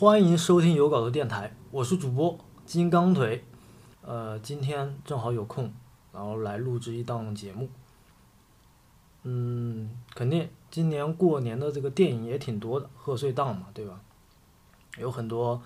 [0.00, 3.44] 欢迎收听有稿的电台，我是主播金刚腿。
[4.00, 5.70] 呃，今天正好有空，
[6.10, 7.68] 然后来录制一档节目。
[9.24, 14.00] 嗯，肯定今年过年的这个电影也挺多的，贺岁档嘛，对吧？
[14.96, 15.60] 有很多，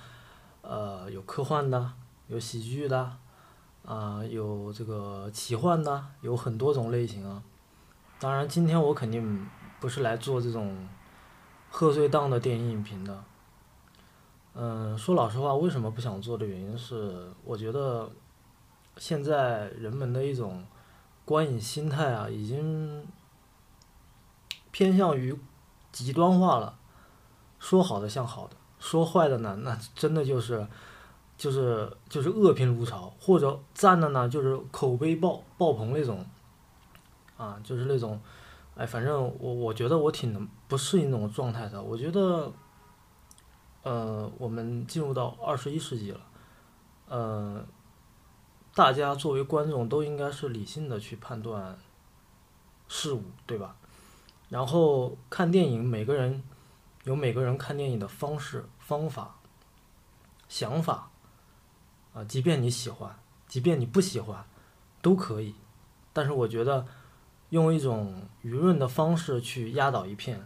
[0.63, 1.93] 呃，有科幻的，
[2.27, 3.17] 有喜剧的，
[3.85, 7.41] 啊、有这个奇幻的，有很多种类型啊。
[8.19, 9.47] 当然，今天我肯定
[9.79, 10.89] 不是来做这种
[11.71, 13.23] 贺岁档的电影影评的。
[14.55, 18.11] 嗯，说老实话，为什么不想做的原因是，我觉得
[18.97, 20.65] 现在人们的一种
[21.25, 23.05] 观影心态啊，已经
[24.71, 25.37] 偏向于
[25.91, 26.79] 极端化了。
[27.59, 30.67] 说好的像好的，说坏的呢，那真的就是
[31.37, 36.25] 就是就是恶评如潮，或者赞的呢，就是口碑爆爆棚那种。
[37.37, 38.21] 啊，就是那种，
[38.77, 41.83] 哎，反正我我觉得我挺不适应那种状态的。
[41.83, 42.49] 我觉得，
[43.85, 46.21] 呃，我们进入到二十一世纪了，
[47.07, 47.65] 呃，
[48.75, 51.79] 大家作为观众都应该是理性的去判断
[52.89, 53.77] 事物，对吧？
[54.49, 56.43] 然后看电影，每个人
[57.05, 59.37] 有每个人看电影的方式、方法、
[60.49, 61.11] 想法，
[62.13, 64.45] 啊，即便你喜欢，即便你不喜欢，
[65.01, 65.55] 都可以。
[66.13, 66.85] 但是我觉得。
[67.51, 70.45] 用一种舆论的方式去压倒一片，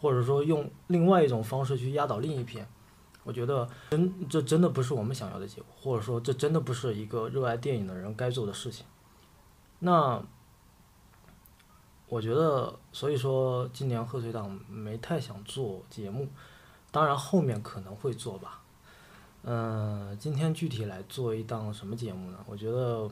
[0.00, 2.66] 或者说用另外一种方式去压倒另一片，
[3.26, 8.86] 我觉得真这真的不是我们想要的结果，或者说这真的不是一个热爱电影的人该做的事情。
[9.80, 10.22] 那
[12.08, 16.28] 我觉得，所以说今年贺岁档没太想做节目，
[16.90, 18.62] 当然后面可能会做吧。
[19.42, 22.38] 嗯，今天具体来做一档什么节目呢？
[22.46, 23.10] 我觉得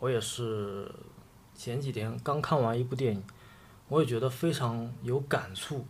[0.00, 0.90] 我也是。
[1.54, 3.22] 前几天刚看完一部电影，
[3.88, 5.84] 我也觉得非常有感触，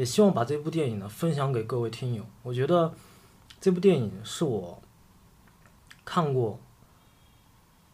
[0.00, 2.24] 也希望把这部电影呢分享给各位听友。
[2.42, 2.94] 我觉得
[3.60, 4.82] 这部电影是我
[6.06, 6.58] 看过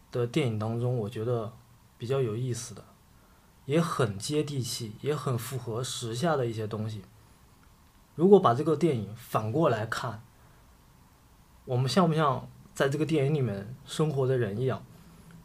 [0.09, 1.51] 的电影当中，我觉得
[1.97, 2.81] 比较有意思的，
[3.65, 7.01] 也很接地气，也很符合时下的一些东西。
[8.15, 10.23] 如果把这个电影反过来看，
[11.65, 14.81] 我们像不像在这个电影里面生活的人一样？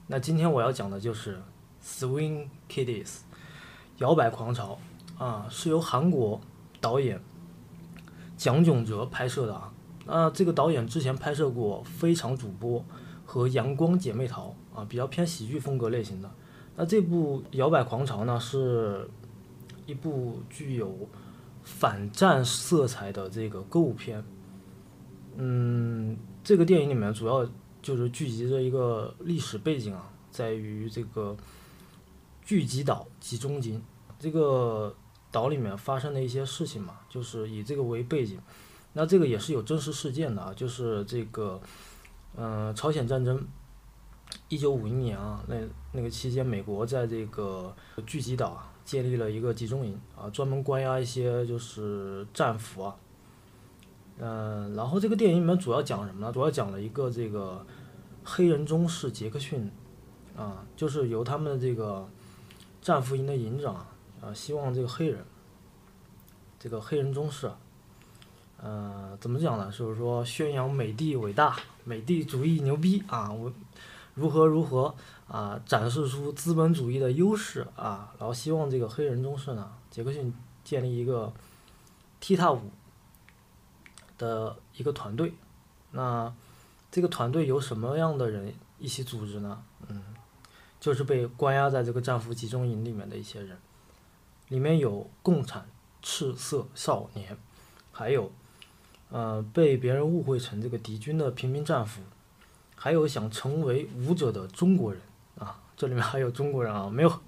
[0.06, 1.43] 那今天我要讲的就是。
[1.84, 3.23] Swing Kids，
[3.99, 4.79] 摇摆狂潮
[5.19, 6.41] 啊，是由韩国
[6.82, 7.19] 导演
[8.37, 9.72] 蒋炯哲拍摄的啊。
[10.04, 12.81] 那这个导演之前拍摄过《非常主播》
[13.25, 16.31] 和《阳光姐妹淘》啊，比较偏喜剧风格类型的。
[16.76, 19.09] 那这部《摇摆狂潮》呢，是
[19.87, 21.09] 一部具有
[21.62, 24.22] 反战色彩的这个歌舞片。
[25.37, 26.14] 嗯，
[26.44, 27.49] 这个电影里面主要
[27.81, 31.34] 就是聚集着一个历史背景啊，在于这个。
[32.44, 33.81] 聚集岛集中营，
[34.19, 34.93] 这个
[35.32, 38.38] 岛里面发生的一些事情嘛，就是以这个为背景。
[38.93, 41.60] 那这个也是有真实事件的啊，就是这个，
[42.37, 43.43] 嗯，朝鲜战争，
[44.48, 45.56] 一九五一年啊，那
[45.93, 47.75] 那个期间，美国在这个
[48.06, 52.97] 聚集岛建立了一个集中营啊，专门关押一些就是战俘啊。
[54.19, 56.31] 嗯，然后这个电影里面主要讲什么呢？
[56.31, 57.66] 主要讲了一个这个
[58.22, 59.70] 黑人中士杰克逊
[60.37, 62.09] 啊，就是由他们的这个。
[62.82, 63.87] 战俘营的营长
[64.22, 65.22] 啊，希望这个黑人，
[66.59, 67.50] 这个黑人中士，
[68.56, 69.71] 呃，怎么讲呢？
[69.71, 73.53] 就是说宣扬美帝伟大，美帝主义牛逼啊，我
[74.15, 74.94] 如何如何
[75.27, 80.32] 啊，展示出资本主义的优势啊，然后希望这个黑人中士呢，杰克逊
[80.62, 81.32] 建立一个
[82.21, 82.71] 踢踏舞
[84.16, 85.35] 的一个团队。
[85.91, 86.32] 那
[86.91, 89.62] 这个团队由什么样的人一起组织呢？
[89.88, 90.02] 嗯。
[90.81, 93.56] 就是被关押在这个战俘集中营里面的一些人，
[94.52, 95.66] 里面有共产
[96.02, 97.37] 赤色少年，
[97.90, 98.31] 还有，
[99.10, 102.02] 呃，被别人误会成这个敌军的平民战俘，
[102.76, 105.00] 还有想成为武者的中国人
[105.38, 107.20] 啊，这里面还有中国人啊， 没有，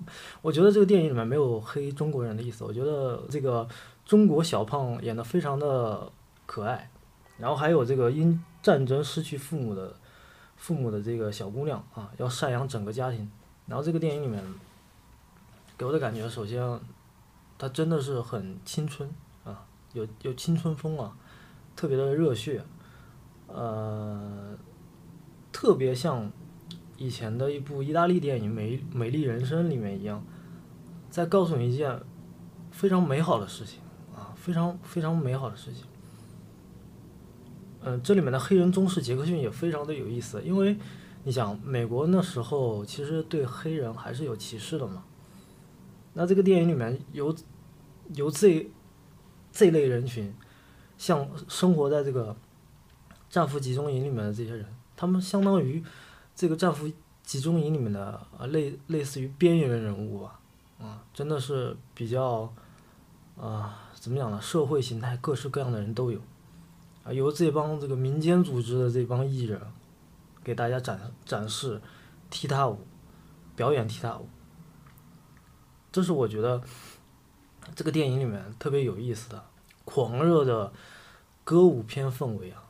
[0.43, 3.67] 我觉得这个电影里面没有黑中国人的意思，我觉得这个
[4.05, 6.13] 中国小胖演的非常的
[6.45, 6.91] 可爱，
[7.39, 9.97] 然后还有这个因战争失去父母的
[10.57, 13.31] 父母的这个小姑娘啊，要赡养整个家庭。
[13.67, 14.45] 然后这个电影里面
[15.79, 16.61] 给我的感觉，首先，
[17.59, 19.09] 它真的是很青春
[19.45, 21.17] 啊，有有青春风啊，
[21.75, 22.65] 特别的热血，
[23.47, 24.57] 呃，
[25.53, 26.31] 特别像
[26.97, 30.25] 以前的一部意大利电影《美美丽人生》里面一样，
[31.11, 32.01] 在告诉你一件
[32.71, 33.81] 非常美好的事情
[34.15, 35.85] 啊，非常非常美好的事情。
[37.81, 40.77] 嗯，这里面的黑人中士杰克逊也非常的有意思，因为。
[41.27, 45.03] 你想，美国那时候其实对黑人还是有歧视的嘛？
[46.15, 47.35] 那这个电影里面由
[48.15, 48.69] 由这
[49.53, 50.33] 这类人群
[50.97, 52.35] 像生活在这个
[53.29, 54.67] 战俘集中营里面的这些人，
[54.97, 55.83] 他们相当于
[56.35, 56.91] 这个战俘
[57.23, 58.07] 集中营里面的
[58.39, 60.41] 啊类类似于边缘人物吧，
[60.79, 62.53] 啊，真的是比较
[63.37, 64.41] 啊怎么讲呢？
[64.41, 66.21] 社会形态各式各样的人都有，
[67.03, 69.61] 啊，由这帮这个民间组织的这帮艺人
[70.45, 71.81] 给大家展展示
[72.29, 72.79] 踢踏舞，
[73.57, 74.29] 表演踢踏舞，
[75.95, 76.61] 这是我觉得
[77.77, 79.45] 这个电影里面特别有意思的。
[79.85, 80.73] 狂热的
[81.45, 82.65] 歌舞片氛围啊，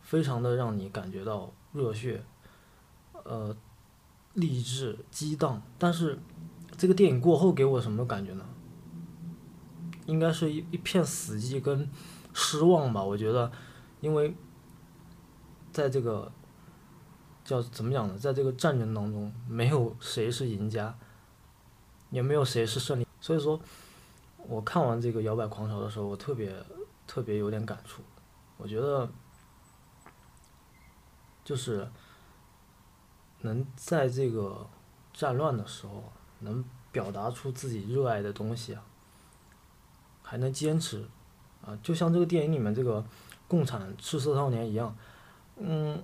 [0.00, 2.22] 非常的让你感觉到热血，
[3.24, 3.56] 呃，
[4.34, 5.60] 励志激荡。
[5.76, 6.20] 但是
[6.76, 8.44] 这个电影过后给我什么感觉呢？
[10.06, 11.90] 应该是一一片死寂跟
[12.32, 13.02] 失望吧。
[13.02, 13.50] 我觉得，
[14.00, 14.36] 因为
[15.72, 16.30] 在这个
[17.44, 20.96] 叫怎么讲呢，在这个战争当中，没有谁是赢家，
[22.10, 23.06] 也没有谁是胜利。
[23.20, 23.60] 所以说。
[24.50, 26.50] 我看完这个《摇摆狂潮》的时候，我特别
[27.06, 28.02] 特别有点感触。
[28.56, 29.06] 我觉得，
[31.44, 31.86] 就是
[33.42, 34.66] 能在这个
[35.12, 38.82] 战乱的时候，能表达出自己热爱的东西啊，
[40.22, 41.06] 还能坚持
[41.62, 43.04] 啊，就像这个电影里面这个
[43.46, 44.96] 共产赤色少年一样，
[45.56, 46.02] 嗯，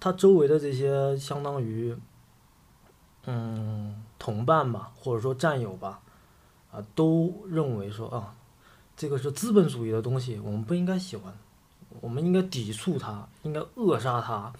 [0.00, 1.96] 他周围的这些相当于
[3.26, 6.00] 嗯同伴吧，或者说战友吧。
[6.72, 8.34] 啊，都认为说啊，
[8.96, 11.32] 这个是资本主义的东西，我们不应该喜欢，
[12.00, 14.52] 我们应该抵触它，应该扼杀它。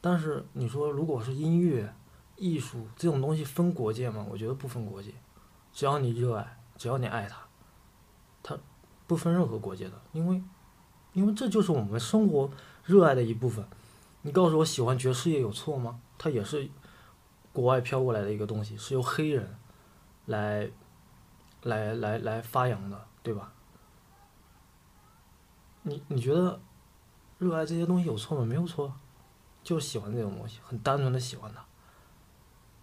[0.00, 1.92] 但是你说，如果是音乐、
[2.36, 4.24] 艺术这种东西分国界吗？
[4.30, 5.12] 我觉得不分国界，
[5.72, 7.36] 只要你热爱，只要你爱它，
[8.42, 8.56] 它
[9.08, 10.40] 不分任何国界的，因为，
[11.12, 12.48] 因为这就是我们生活
[12.84, 13.66] 热爱的一部分。
[14.22, 16.00] 你告诉我喜欢爵士乐有错吗？
[16.16, 16.68] 它也是
[17.52, 19.56] 国外飘过来的一个东西，是由黑人
[20.26, 20.70] 来。
[21.64, 23.52] 来来来发扬的，对吧？
[25.82, 26.58] 你你觉得
[27.36, 28.46] 热爱这些东西有错吗？
[28.46, 28.90] 没有错，
[29.62, 31.62] 就是喜欢这种东西，很单纯的喜欢它。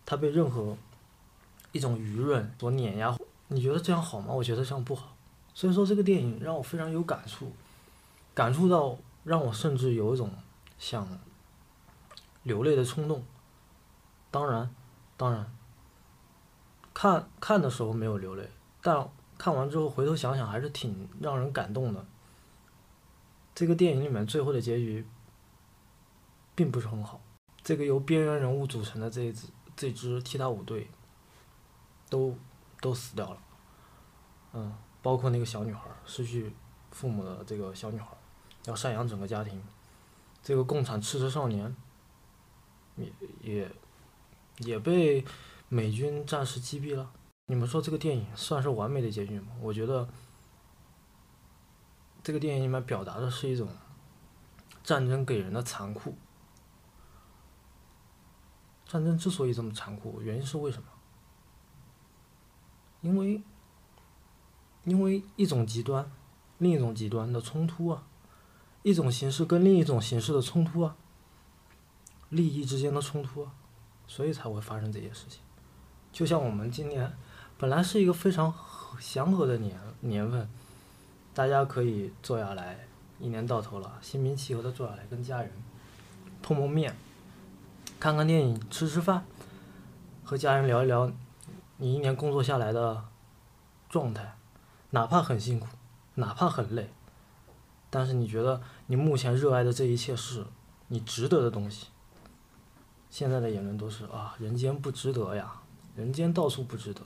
[0.05, 0.77] 它被任何
[1.71, 3.17] 一种舆论所碾压，
[3.47, 4.31] 你觉得这样好吗？
[4.31, 5.17] 我觉得这样不好。
[5.55, 7.51] 所以说这个电影让我非常有感触，
[8.35, 10.31] 感触到让我甚至有一种
[10.77, 11.19] 想
[12.43, 13.25] 流泪的冲动。
[14.29, 14.73] 当然，
[15.15, 15.51] 当然，
[16.93, 18.49] 看看的时候没有流泪。
[18.81, 22.05] 但看完之后回头想想，还是挺让人感动的。
[23.55, 25.07] 这个电影里面最后的结局，
[26.53, 27.21] 并不是很好。
[27.63, 30.89] 这个由边缘人物组成的这支这支踢踏舞队，
[32.09, 32.37] 都
[32.79, 33.37] 都死掉了。
[34.53, 36.55] 嗯，包括那个小女孩失去
[36.91, 38.07] 父母的这个小女孩
[38.65, 39.61] 要赡养整个家庭。
[40.41, 41.75] 这个共产赤色少年，
[42.95, 43.71] 也也
[44.59, 45.23] 也被
[45.69, 47.11] 美军战士击毙了。
[47.47, 49.53] 你们说这个电影算是完美的结局吗？
[49.61, 50.07] 我觉得，
[52.21, 53.69] 这个电影里面表达的是一种
[54.83, 56.15] 战争给人的残酷。
[58.85, 60.87] 战争之所以这么残酷，原因是为什么？
[63.01, 63.41] 因为，
[64.83, 66.11] 因为一种极端，
[66.57, 68.07] 另一种极端的冲突啊，
[68.83, 70.97] 一种形式跟另一种形式的冲突啊，
[72.29, 73.53] 利益之间的冲突啊，
[74.07, 75.41] 所以才会发生这些事情。
[76.11, 77.11] 就像我们今年。
[77.59, 78.53] 本来是一个非常
[78.99, 80.47] 祥和的年年份，
[81.33, 82.87] 大家可以坐下来，
[83.19, 85.51] 一年到头了，心平气和的坐下来跟家人
[86.43, 86.95] 碰碰面，
[87.99, 89.25] 看看电影，吃吃饭，
[90.23, 91.11] 和家人聊一聊
[91.77, 93.03] 你一年工作下来的
[93.89, 94.35] 状态，
[94.91, 95.65] 哪怕很辛苦，
[96.13, 96.91] 哪怕很累，
[97.89, 100.45] 但是你觉得你目前热爱的这一切是
[100.89, 101.87] 你值得的东西。
[103.09, 105.61] 现在的言论都是啊，人间不值得呀，
[105.95, 107.01] 人间到处不值得。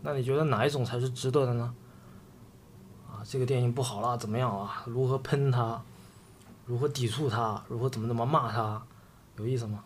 [0.00, 1.74] 那你觉得哪一种才是值得的呢？
[3.08, 4.82] 啊，这个电影不好了，怎么样啊？
[4.86, 5.80] 如何喷他？
[6.66, 7.62] 如何抵触他？
[7.68, 8.82] 如何怎么怎么骂他？
[9.36, 9.84] 有意思吗？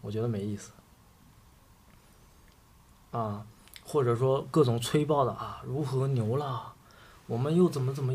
[0.00, 0.72] 我觉得没意思。
[3.10, 3.46] 啊，
[3.84, 6.74] 或者说各种吹爆的啊，如何牛了？
[7.26, 8.14] 我们又怎么怎么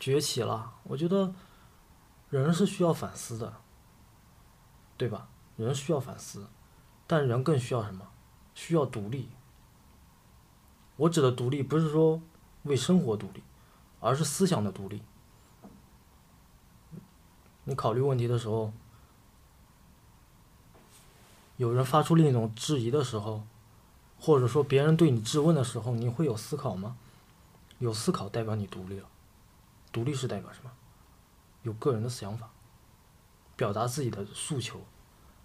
[0.00, 0.72] 崛起了？
[0.84, 1.32] 我觉得
[2.30, 3.52] 人是需要反思的，
[4.96, 5.28] 对吧？
[5.56, 6.46] 人需要反思，
[7.06, 8.08] 但人更需要什么？
[8.54, 9.28] 需要独立。
[10.96, 12.20] 我指的独立不是说
[12.64, 13.42] 为生活独立，
[14.00, 15.02] 而是思想的独立。
[17.64, 18.72] 你考虑问题的时候，
[21.56, 23.46] 有人发出另一种质疑的时候，
[24.20, 26.96] 或者说别人对你质问的时候，你会有思考吗？
[27.78, 29.08] 有思考代表你独立了。
[29.90, 30.70] 独立是代表什么？
[31.62, 32.50] 有个人的想法，
[33.56, 34.80] 表达自己的诉求，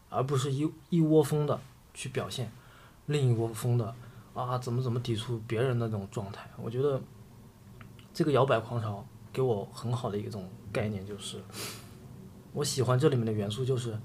[0.09, 1.59] 而不是一一窝蜂的
[1.93, 2.51] 去表现
[3.05, 3.95] 另一窝蜂的。
[4.33, 6.47] 啊，怎么怎么抵触别人的那种状态？
[6.61, 7.01] 我觉得
[8.13, 11.43] 这个摇摆狂潮给我很好的一种概念，就是
[12.53, 13.99] 我喜欢这里面的元素，就是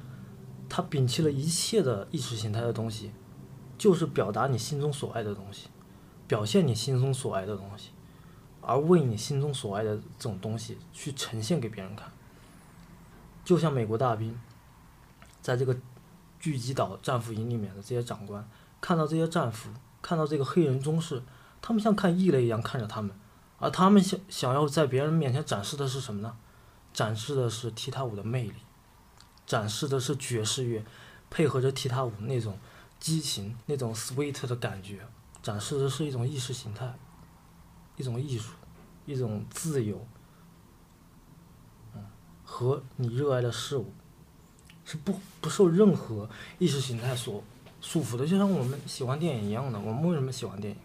[0.70, 3.12] 它摒弃了一切的意识形态的东西，
[3.76, 5.68] 就是表达你心中所爱的东西，
[6.26, 7.90] 表现你心中所爱的东西，
[8.62, 12.10] 而为你心中所爱的这种东西去呈现给别人看。
[13.44, 14.40] 就像美国大兵
[15.42, 15.76] 在这个
[16.42, 18.44] 聚集岛战俘营里面的这些长官，
[18.80, 19.70] 看到这些战俘，
[20.02, 21.22] 看到这个黑人中士，
[21.60, 23.16] 他们像看异类一样看着他们。
[23.60, 26.36] 而他们想想要在别人面前展示的是什么呢？
[26.92, 28.54] 展示的是踢踏舞的魅力，
[29.46, 30.84] 展示的是爵士乐
[31.30, 32.58] 配合着踢踏舞那种
[32.98, 35.06] 激情、那种 sweet 的感觉，
[35.44, 36.92] 展示的是一种意识形态，
[37.96, 38.54] 一种艺术，
[39.06, 40.04] 一种自由，
[41.94, 42.04] 嗯，
[42.42, 43.92] 和你热爱的事物
[44.84, 47.42] 是不不受任何意识形态所
[47.80, 49.78] 束缚的，就像我们喜欢电影一样的。
[49.78, 50.78] 我们为什么喜欢电影？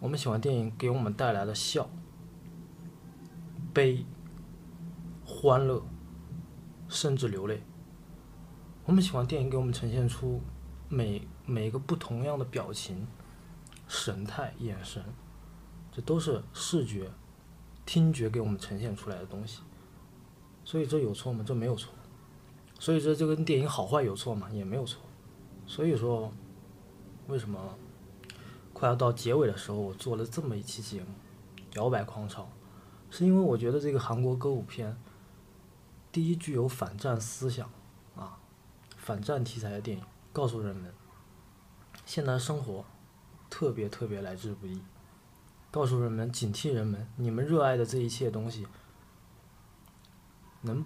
[0.00, 1.88] 我们喜欢电影给我们带来的笑、
[3.72, 4.04] 悲、
[5.24, 5.82] 欢乐，
[6.88, 7.62] 甚至流泪。
[8.84, 10.42] 我们喜欢电影给我们呈现出
[10.90, 13.06] 每每个不同样的表情、
[13.88, 15.02] 神态、眼神，
[15.90, 17.10] 这都是视觉、
[17.86, 19.60] 听觉给我们呈现出来的东西。
[20.66, 21.42] 所以这有错吗？
[21.46, 21.94] 这没有错。
[22.84, 24.46] 所以这就跟电影好坏有错吗？
[24.52, 25.00] 也没有错。
[25.66, 26.30] 所以说，
[27.28, 27.58] 为什么？
[28.74, 31.06] 快要到结尾的时候，我做了这么一期节目，
[31.76, 32.42] 《摇摆狂潮》，
[33.08, 34.94] 是因为我觉得这个韩国歌舞片，
[36.12, 37.70] 第一具有反战思想，
[38.14, 38.36] 啊，
[38.98, 40.92] 反战题材的电影，告诉人们，
[42.04, 42.84] 现在生活
[43.48, 44.82] 特别特别来之不易，
[45.70, 48.66] 告诉人们警惕人们，你们热爱的这一切东西，
[50.60, 50.84] 能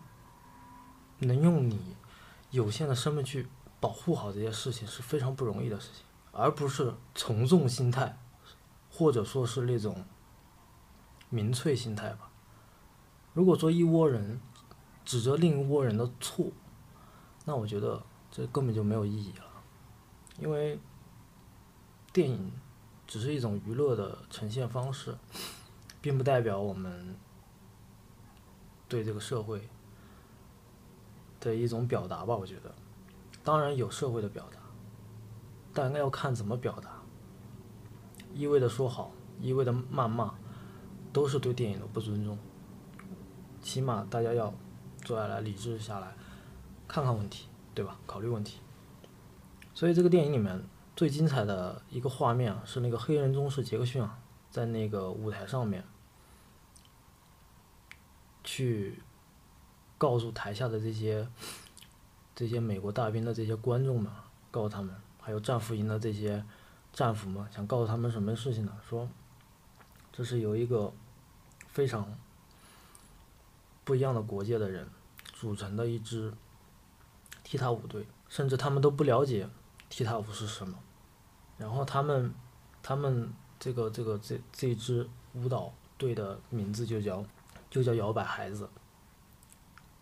[1.20, 1.96] 能用你
[2.50, 3.46] 有限的生命去
[3.80, 6.04] 保护好这些事情是非常不容易的事情。
[6.30, 8.16] 而不是从众心态，
[8.92, 10.04] 或者说是那种
[11.30, 12.30] 民粹心态吧。
[13.32, 14.40] 如果说一窝人
[15.04, 16.46] 指责另一窝人的错，
[17.44, 19.44] 那我觉得这根本就没有意义了。
[20.38, 20.78] 因为
[22.12, 22.52] 电影
[23.06, 25.16] 只是一种娱乐的呈现方式，
[26.00, 27.16] 并不代表我们
[28.88, 29.68] 对这个社会
[31.48, 32.36] 的一种表达吧。
[32.36, 32.74] 我觉得，
[33.42, 34.58] 当然有社会的表达。
[35.74, 36.90] 但那要看怎么表达，
[38.34, 40.34] 一味的说好，一味的谩骂，
[41.12, 42.36] 都是对电影的不尊重。
[43.60, 44.52] 起码大家要
[45.02, 46.16] 坐下来理智下来，
[46.88, 47.96] 看看问题，对吧？
[48.06, 48.58] 考虑问题。
[49.72, 50.60] 所以这个电影里面
[50.96, 54.18] 最精彩的一个画面啊，是那个黑人中士杰克逊啊，
[54.50, 55.84] 在那个舞台上面，
[58.42, 59.00] 去
[59.98, 61.28] 告诉台下的这些
[62.34, 64.10] 这些美国大兵的这些观众们，
[64.50, 64.94] 告诉他们。
[65.20, 66.42] 还有战俘营的这些
[66.90, 68.72] 战俘们，想告诉他们什么事情呢？
[68.88, 69.06] 说
[70.10, 70.90] 这是由一个
[71.66, 72.18] 非常
[73.84, 74.88] 不一样的国界的人
[75.34, 76.32] 组成的一支
[77.44, 79.46] 踢踏舞队，甚至他们都不了解
[79.90, 80.78] 踢踏舞是什么。
[81.58, 82.32] 然后他们
[82.82, 87.22] 他们这个这个这这支舞蹈队的名字就叫
[87.68, 88.66] 就叫摇摆孩子。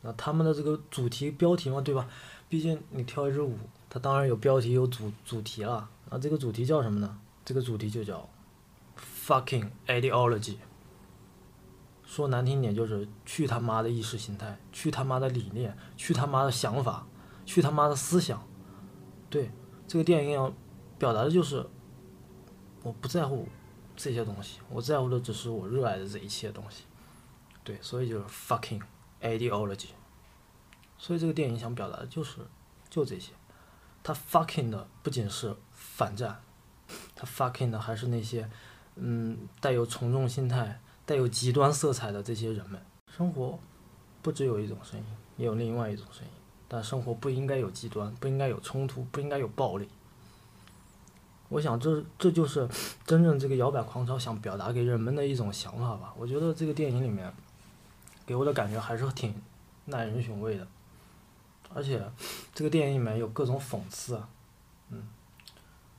[0.03, 2.09] 那他们的这个主题标题嘛，对吧？
[2.49, 3.57] 毕竟你跳一支舞。
[3.89, 7.19] 它当然有标题有主主题了，那这个主题叫什么呢？
[7.45, 8.29] 这个主题就叫
[8.99, 10.57] “fucking ideology”。
[12.05, 17.07] 说难听点就是去他妈的意识形态，去他妈的理念，去他妈的想法，
[17.47, 18.47] 去他妈的思想。
[19.31, 19.51] 对，
[19.89, 20.53] 这个电影要
[20.99, 21.67] 表达的就是
[22.83, 23.49] 我不在乎
[23.97, 26.85] 这些东西，我在乎的只是我热爱的这一切东西。
[27.65, 28.83] 对，所以就是 “fucking
[29.21, 29.89] ideology”。
[30.99, 32.39] 所以这个电影想表达的就是
[32.89, 33.33] 就这些。
[34.03, 36.41] 他 fucking 的不仅是反战，
[37.15, 38.49] 他 fucking 的还是那些，
[38.95, 42.81] 嗯，带有从众心态、带有极端色彩的这些人们。
[43.13, 43.59] 生活
[44.23, 45.07] 不只有一种声音，
[45.37, 46.31] 也有另外一种声音。
[46.69, 49.89] 但生活不应该有极端，不应该有冲突，不应该有暴力。
[51.49, 52.69] 我想，这这就是
[53.05, 56.13] 真正这个摇摆狂潮想表达给人们的一种想法吧。
[56.17, 57.33] 我觉得这个电影里面
[58.27, 59.33] 给我的感觉还是挺
[59.87, 60.67] 耐人寻味的。
[61.73, 62.05] 而且，
[62.55, 64.21] 这个电影里面有各种讽刺，
[64.91, 65.07] 嗯，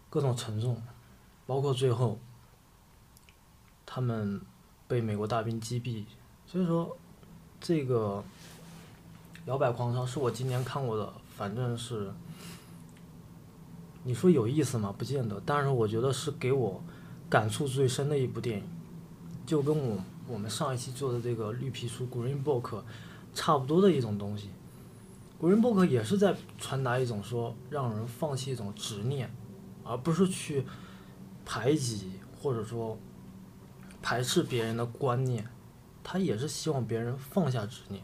[0.10, 0.82] 各种沉重，
[1.46, 2.20] 包括最后，
[3.86, 4.42] 他们
[4.88, 6.04] 被美国大兵击毙。
[6.48, 6.98] 所以说，
[7.60, 8.24] 这个
[9.48, 12.12] 《摇摆狂潮》是我今年看过的，反正是，
[14.04, 14.94] 你说有意思吗？
[14.98, 15.40] 不见得。
[15.46, 16.82] 但是我觉得是给我
[17.30, 18.66] 感触最深的一部电影，
[19.46, 22.62] 就跟我我们上一期做的这个绿皮书《Green Book》
[23.34, 24.50] 差不多的一种东西。
[25.40, 29.34] Green Book 也是在传达一种说，让人放弃一种执念，
[29.84, 30.66] 而不是去
[31.46, 32.98] 排挤或者说
[34.02, 35.48] 排斥别人的观念。
[36.04, 38.02] 他也是希望别人放下执念，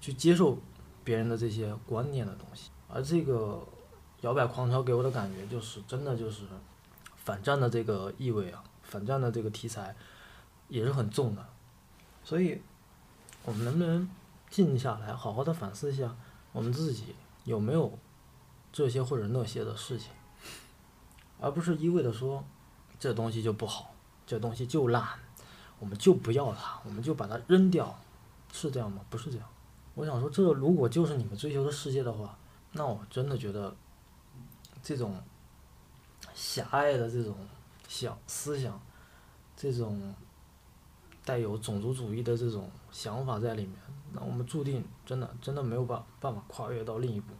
[0.00, 0.56] 去接受
[1.02, 2.70] 别人的这些观念的东西。
[2.88, 3.60] 而这个
[4.20, 6.44] 摇摆狂潮给我的感觉就是真的就是
[7.16, 9.94] 反战的这个意味啊，反战的这个题材
[10.68, 11.44] 也是很重的。
[12.24, 12.60] 所以，
[13.44, 14.08] 我们能不能
[14.50, 16.14] 静下来，好好的反思一下
[16.52, 17.14] 我们自己
[17.44, 17.98] 有没有
[18.72, 20.10] 这些或者那些的事情，
[21.40, 22.44] 而不是一味的说
[22.98, 23.94] 这东西就不好，
[24.26, 25.18] 这东西就烂。
[25.78, 27.98] 我们就不要它，我们就把它扔掉，
[28.52, 29.04] 是这样吗？
[29.10, 29.48] 不是这样。
[29.94, 32.38] 我想说，这如果就是你们追求的世界的话，
[32.70, 33.74] 那我真的觉得，
[34.80, 35.20] 这种
[36.32, 37.36] 狭隘的这种
[37.88, 38.80] 想思想，
[39.56, 40.14] 这种
[41.24, 43.74] 带有种族主义的这种想法在里面，
[44.12, 47.32] 那我们注定真的真的没有办办法跨越到另一步。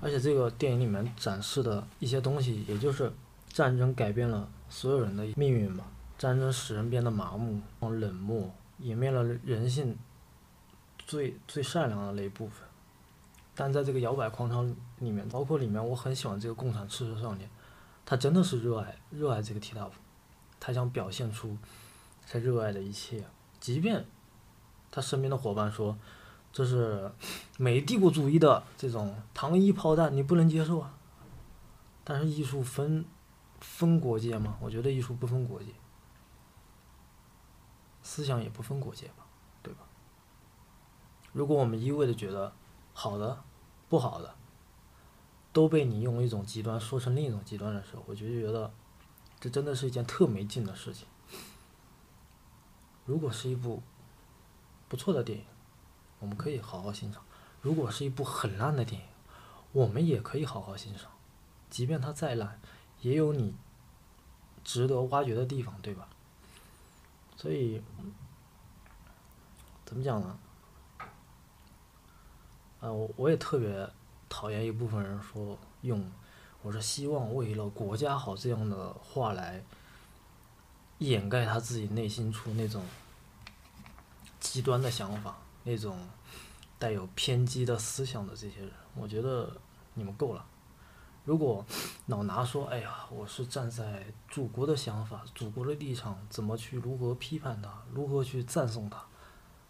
[0.00, 3.12] 而且这个电影里面展示的一些东西，也就是
[3.48, 5.84] 战争改变了所有人的命运吧。
[6.18, 8.48] 战争使人变得麻木、冷漠，
[8.80, 9.98] 湮灭了人性
[10.98, 12.66] 最最善良的那一部分。
[13.54, 14.62] 但在这个摇摆狂潮
[15.00, 17.50] 里面，包括里面，我很喜欢这个共产赤色少年，
[18.06, 19.92] 他真的是热爱热爱这个提塔夫，
[20.60, 21.56] 他想表现出
[22.32, 23.22] 他热爱的一切，
[23.60, 24.06] 即便
[24.90, 25.94] 他身边的伙伴说
[26.50, 27.12] 这是
[27.58, 30.94] 美帝国主义的这种糖衣炮弹，你不能接受啊。
[32.02, 33.04] 但是艺术分
[33.60, 34.56] 分国界吗？
[34.62, 35.66] 我觉得艺术不分国界。
[38.02, 39.26] 思想也不分国界吧，
[39.62, 39.80] 对吧？
[41.34, 42.50] 如果我们一味的觉得
[42.94, 43.44] 好的、
[43.90, 44.34] 不好的
[45.52, 48.72] 都被你用一种极端说成另一种极端的时候，我就觉得
[49.38, 51.06] 这真的是一件特没劲的事情。
[53.04, 53.82] 如果是一部
[54.88, 55.44] 不错的电影，
[56.18, 57.20] 我们可以好好欣赏；
[57.60, 59.06] 如果是一部很烂的电影，
[59.72, 61.10] 我们也可以好好欣赏。
[61.68, 62.60] 即便它再烂，
[63.00, 63.56] 也有你
[64.62, 66.08] 值得挖掘的地方，对吧？
[67.36, 67.82] 所以，
[69.84, 70.38] 怎么讲呢？
[72.80, 73.90] 啊，我我也特别
[74.28, 76.08] 讨厌一部分人说用
[76.62, 79.64] “我是希望为了国家好”这样的话来
[81.02, 82.82] 掩盖他自己内心处那种
[84.40, 85.98] 极端的想法，那种
[86.78, 88.70] 带有偏激的思想的这些人。
[88.94, 89.58] 我觉得
[89.94, 90.46] 你们够了。
[91.24, 91.64] 如果
[92.06, 99.04] 老拿说，哎呀，我是站在祖国的想法、祖国的立场，怎么去如何批判他，如何去赞颂他，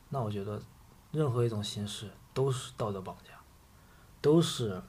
[0.08, 0.62] 那我觉得
[1.10, 3.38] 任何一种形式都是道德绑架，
[4.22, 4.82] 都是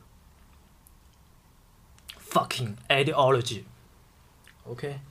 [2.17, 5.01] fucking ideology，OK？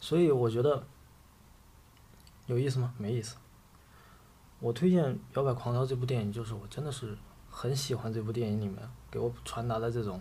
[0.00, 0.84] 所以我觉得
[2.46, 2.92] 有意思吗？
[2.98, 3.36] 没意思。
[4.58, 7.16] 我推荐《摇摆狂潮》这部电影，就是我真的是
[7.48, 8.76] 很喜欢这部电影里面
[9.10, 10.20] 给我传达的这种。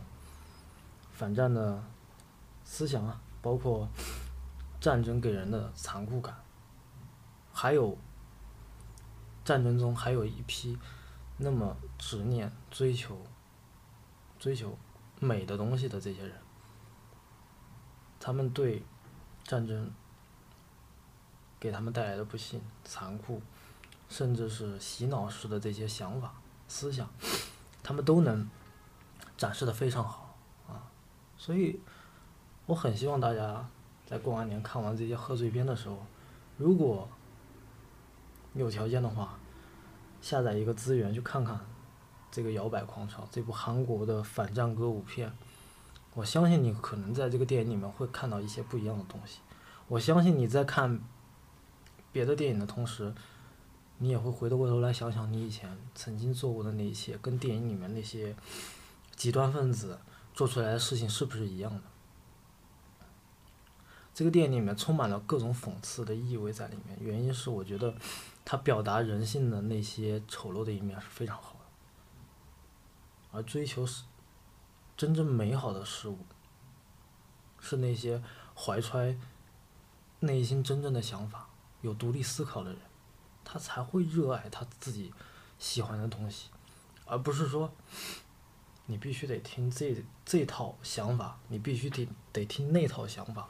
[1.11, 1.83] 反战的
[2.63, 3.89] 思想啊，包括
[4.79, 6.33] 战争给人的残酷感，
[7.51, 7.97] 还有
[9.43, 10.77] 战争中还有一批
[11.35, 13.21] 那么执念、追求、
[14.39, 14.77] 追求
[15.19, 16.37] 美的东西的这些人，
[18.17, 18.81] 他们对
[19.49, 19.91] 战争
[21.59, 23.41] 给他们带来的不幸、残酷，
[24.07, 26.35] 甚至是洗脑式的这些想法、
[26.67, 27.09] 思想，
[27.81, 28.47] 他们都能
[29.35, 30.85] 展示的非常好啊。
[31.35, 31.79] 所以，
[32.67, 33.67] 我很希望大家
[34.05, 35.97] 在过完年看完这些贺岁片的时候，
[36.57, 37.09] 如果
[38.53, 39.39] 有条件的话，
[40.21, 41.59] 下载一个资源去看看
[42.29, 45.33] 这个《摇摆狂潮》这部韩国的反战歌舞片。
[46.13, 49.39] 我相信你可能在这个电影里面会看到一些不一样的东西。
[49.87, 51.01] 我相信你在看
[52.11, 53.13] 别的电影的同时，
[53.97, 58.35] 你也会回过头来想想你以前曾经做过的那些，跟电影里面那些
[59.15, 59.99] 极端分子。
[60.31, 61.81] 做出来的事情是不是一样的？
[64.13, 67.93] 这个电影里面充满了各种讽刺的意味在里面，原因是我觉得
[68.45, 74.03] 它表达人性的那些丑陋的一面是非常好的，而追求是
[74.99, 76.17] 真正美好的事物，
[77.61, 78.21] 是那些
[78.53, 79.17] 怀揣
[80.19, 81.47] 内心真正的想法、
[81.79, 82.79] 有独立思考的人，
[83.45, 85.13] 他才会热爱他自己
[85.57, 86.49] 喜欢的东西，
[87.05, 87.71] 而不是说。
[88.87, 93.47] 你必须得听这这套想法，你必须得得听那套想法。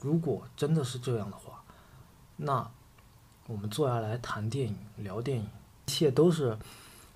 [0.00, 1.64] 如果真的是这样的话，
[2.36, 2.70] 那
[3.46, 5.44] 我们坐下来谈电影、聊电影，
[5.86, 6.58] 一切都是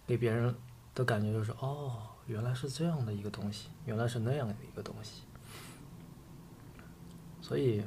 [0.07, 0.57] 给别人
[0.95, 5.23] 的感觉就是哦，原来是这样的一个东西，原来是那样的一个东西。
[7.41, 7.85] 所以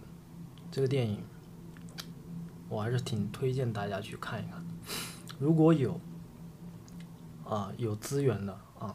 [0.69, 1.23] 这个电影
[2.67, 4.61] 我还是挺推荐大家去看一看。
[5.39, 5.99] 如果有
[7.45, 8.93] 啊有资源的啊。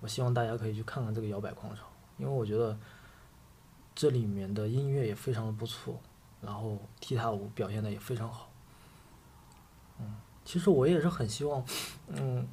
[0.00, 1.84] 我希望大家可以去看看这个摇摆狂潮，
[2.18, 2.78] 因为我觉得
[3.94, 5.98] 这里面的音乐也非常的不错，
[6.42, 8.50] 然后踢踏舞表现的也非常好。
[9.98, 11.64] 嗯其实我也是很希望，
[12.08, 12.46] 嗯，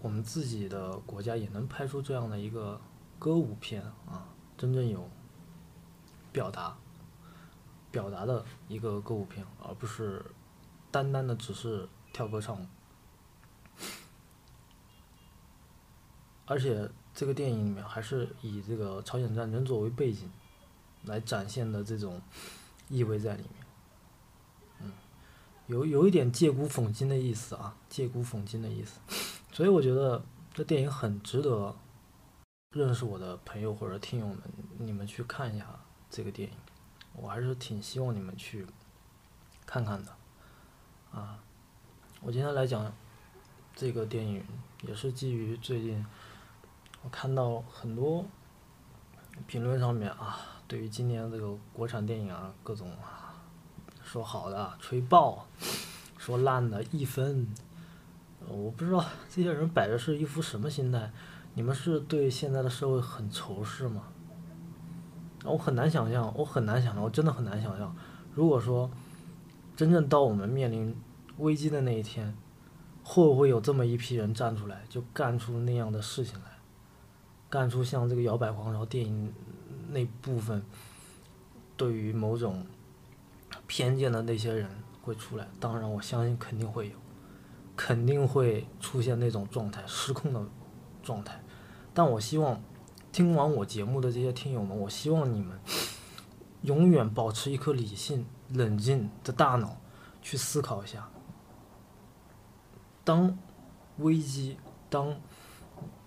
[0.00, 2.80] 我们自己的国家也能拍出这样的一个
[3.18, 5.08] 歌舞片啊，真正有
[6.32, 6.76] 表达、
[7.90, 10.24] 表达的一个歌舞片，而不是
[10.90, 12.66] 单单的只是跳歌唱。
[16.46, 20.28] 而且这个电影里面还是以这个朝鲜战争作为背景
[21.04, 22.20] 来展现的这种
[22.88, 23.66] 意味在里面。
[24.80, 24.92] 嗯
[25.66, 28.98] 有有一点借古讽今的意思啊，借古讽今的意思，
[29.60, 31.76] 所以我觉得这电影很值得
[32.70, 34.38] 认识我的朋友或者听友们，
[34.78, 35.66] 你们去看一下
[36.08, 36.56] 这个电影，
[37.12, 38.66] 我还是挺希望你们去
[39.66, 40.16] 看看的
[41.12, 41.38] 啊。
[42.22, 42.90] 我今天来讲
[43.76, 44.42] 这个电影，
[44.80, 46.06] 也是基于最近
[47.02, 48.24] 我看到很多
[49.46, 53.26] 评论上面啊，对于今年这个国产电影啊，各种啊。
[54.02, 55.46] 说好的吹爆，
[56.16, 57.46] 说烂的一分，
[58.50, 61.10] 我不知道这些人摆的是一副什么心态。
[61.54, 64.04] 你们是对现在的社会很仇视吗？
[65.44, 67.94] 我很难想象，我很难想象，我真的很难想象。
[68.34, 68.90] 如果说
[69.76, 70.94] 真正到我们面临
[71.38, 72.36] 危机的那一天，
[73.02, 76.58] 会不会有这么一批人站出来，就干出那样的事情来，
[77.48, 79.32] 干出像这个摇摆狂潮电影
[79.90, 80.62] 那部分
[81.76, 82.66] 对于某种。
[83.66, 84.68] 偏见的那些人
[85.00, 86.96] 会出来，当然我相信肯定会有，
[87.82, 90.46] 肯定会出现那种状态失控的
[91.02, 91.42] 状态。
[91.94, 92.62] 但我希望
[93.10, 95.58] 听完我节目的这些听友们，我希望你们
[96.60, 99.78] 永远保持一颗理性、冷静的大脑
[100.20, 101.08] 去思考一下：
[103.02, 103.38] 当
[103.96, 104.58] 危机、
[104.90, 105.16] 当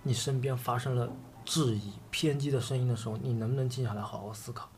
[0.03, 1.11] 你身边发生了
[1.43, 4.69] 质疑、偏激的声音的时候，你能不能静下来好好思考？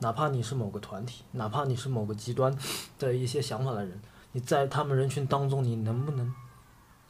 [0.00, 2.54] 哪怕你是某个团体，哪怕你是某个极端
[2.98, 3.98] 的一些想法的人，
[4.34, 6.34] 你在他们人群当中，你能不能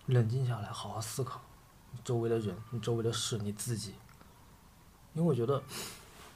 [0.06, 1.40] 冷静下来，好好思考
[2.04, 3.94] 周围的人、你周围的事、你自己？
[5.14, 5.62] 因为我觉得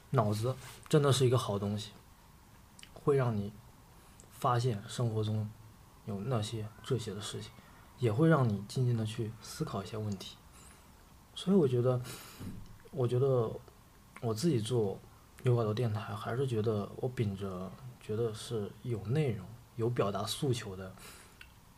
[0.09, 0.55] 脑子
[0.87, 1.91] 真的是一个好东西，
[2.93, 3.53] 会让你
[4.31, 5.47] 发现生活中
[6.05, 7.51] 有那些这些的事情，
[7.99, 10.37] 也会让你静静的去思考一些问题。
[11.35, 12.01] 所以我觉得，
[12.89, 13.49] 我觉得
[14.21, 14.99] 我自己做。
[15.43, 17.71] 有好多电台还是觉得我秉着
[18.01, 19.47] 觉得是有内容、
[19.79, 20.93] 有表达诉求的，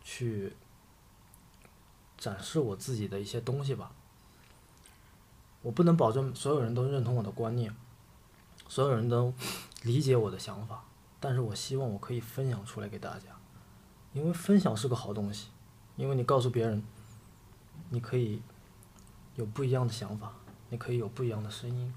[0.04, 0.54] 去
[2.18, 3.92] 展示我自己的一些东西吧。
[5.62, 7.72] 我不能保证所有人都认同我的观念，
[8.68, 9.32] 所有人都
[9.84, 10.84] 理解我的想法，
[11.20, 13.28] 但是我希望我可以分享出来给大家，
[14.14, 15.50] 因为分享是个好东西，
[15.96, 16.84] 因为你告诉别人，
[17.92, 18.42] 你可以
[19.36, 20.34] 有不一样的想法，
[20.70, 21.94] 你可以有不一样的声音。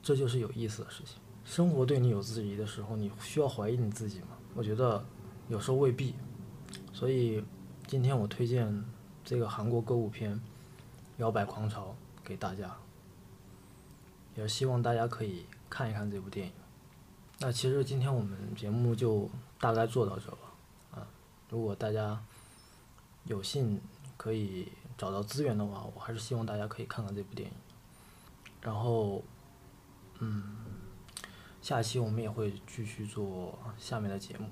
[0.00, 1.18] 这就是有意思的事情。
[1.44, 4.37] 生活对你有质疑的时候，你需要怀疑你自己吗？
[4.54, 5.04] 我觉得
[5.48, 6.14] 有时候未必。
[6.92, 7.44] 所以
[7.86, 8.84] 今天我推荐
[9.24, 10.34] 这个韩国歌舞片
[11.18, 12.76] 《摇摆狂潮》给大家，
[14.36, 16.52] 也希望大家可以看一看这部电影。
[17.38, 19.30] 那其实今天我们节目就
[19.60, 20.38] 大概做到这吧。
[20.92, 21.06] 啊，
[21.48, 22.20] 如果大家
[23.24, 23.80] 有幸
[24.16, 27.54] 可以找到资源的话，我还是希望大家可以看看这部电影。
[28.60, 29.22] 然后。
[30.20, 30.57] 嗯，
[31.60, 34.46] 下期我们也会继续做下面的节目，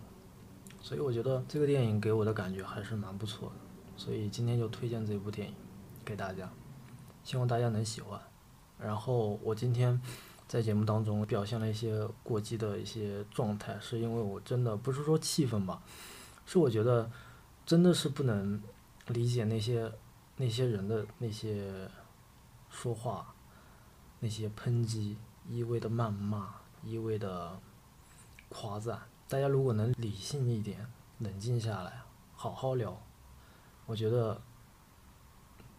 [0.81, 3.55] 所以我觉得这个电影给我的感觉还是蛮不错的，
[3.97, 5.55] 所以今天就推荐这部电影
[6.05, 6.51] 给大家，
[7.23, 8.21] 希望大家能喜欢。
[8.79, 10.01] 然后我今天
[10.49, 15.83] 在节目当中表现了一些过激的一些状态，是因为我真的不是说气愤吧，
[16.45, 17.11] 是我觉得
[17.64, 18.62] 真的是不能
[19.09, 19.90] 理解那些
[20.37, 21.88] 那些人的那些
[22.69, 23.35] 说话，
[24.21, 25.16] 那些抨击。
[25.49, 27.59] 一味的谩骂，一味的
[28.49, 28.96] 夸赞，
[29.29, 30.87] 大家如果能理性一点，
[31.18, 32.01] 冷静下来，
[32.37, 32.96] 好好聊，
[33.87, 34.40] 我觉得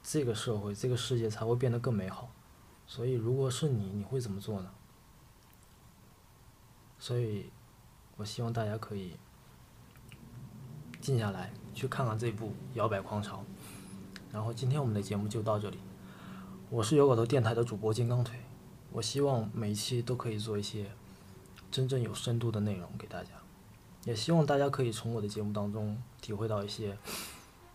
[0.03, 2.29] 这个社会、这个世界才会变得更美好。
[2.85, 4.69] 所以，如果是你，你会怎么做呢？
[6.99, 7.49] 所以，
[8.17, 9.17] 我希望大家可以
[10.99, 13.37] 静下来，去看看这部《摇摆狂潮》。
[14.33, 15.79] 然后，今天我们的节目就到这里。
[16.69, 18.37] 我是有狗头电台的主播金刚腿。
[18.91, 20.91] 我希望每一期都可以做一些
[21.69, 23.29] 真正有深度的内容给大家，
[24.05, 26.97] 也希望大家可以从我的节目当中体会到一些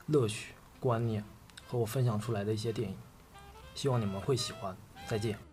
[0.06, 1.24] 乐趣、观念
[1.66, 2.96] 和我分享出来的一些电影，
[3.74, 4.76] 希望你们会喜欢。
[5.06, 5.51] 再见。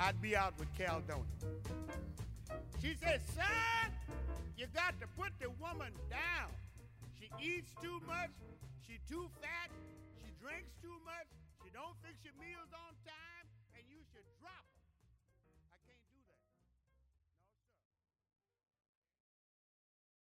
[0.00, 1.24] I'd be out with Caledonia.
[2.80, 3.92] She said, son,
[4.56, 6.50] you got to put the woman down.
[7.18, 8.30] She eats too much,
[8.86, 9.70] she too fat,
[10.16, 11.27] she drinks too much,